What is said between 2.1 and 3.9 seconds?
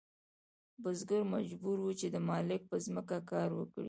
د مالک په ځمکه کار وکړي.